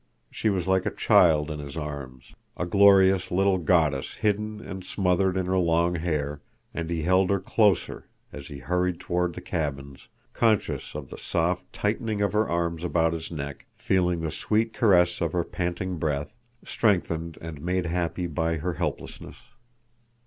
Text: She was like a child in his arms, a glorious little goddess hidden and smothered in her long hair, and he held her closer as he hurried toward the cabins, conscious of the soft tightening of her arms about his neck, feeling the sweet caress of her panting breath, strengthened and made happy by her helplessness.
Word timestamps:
She 0.31 0.49
was 0.49 0.67
like 0.67 0.87
a 0.87 0.95
child 0.95 1.51
in 1.51 1.59
his 1.59 1.77
arms, 1.77 2.33
a 2.57 2.65
glorious 2.65 3.29
little 3.29 3.59
goddess 3.59 4.15
hidden 4.15 4.59
and 4.59 4.83
smothered 4.83 5.37
in 5.37 5.45
her 5.45 5.59
long 5.59 5.93
hair, 5.93 6.41
and 6.73 6.89
he 6.89 7.03
held 7.03 7.29
her 7.29 7.39
closer 7.39 8.07
as 8.33 8.47
he 8.47 8.57
hurried 8.57 8.99
toward 8.99 9.35
the 9.35 9.41
cabins, 9.41 10.07
conscious 10.33 10.95
of 10.95 11.11
the 11.11 11.19
soft 11.19 11.71
tightening 11.71 12.19
of 12.19 12.33
her 12.33 12.49
arms 12.49 12.83
about 12.83 13.13
his 13.13 13.29
neck, 13.31 13.67
feeling 13.75 14.21
the 14.21 14.31
sweet 14.31 14.73
caress 14.73 15.21
of 15.21 15.33
her 15.33 15.43
panting 15.43 15.99
breath, 15.99 16.33
strengthened 16.65 17.37
and 17.39 17.61
made 17.61 17.85
happy 17.85 18.25
by 18.25 18.55
her 18.57 18.73
helplessness. 18.73 19.37